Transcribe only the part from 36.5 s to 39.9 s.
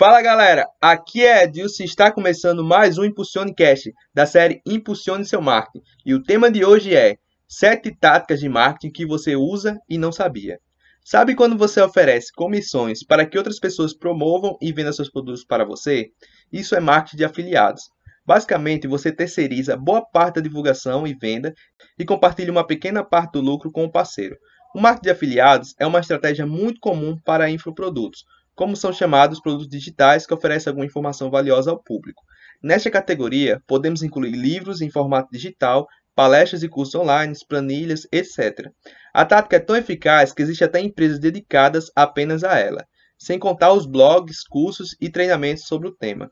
e cursos online, planilhas, etc. A tática é tão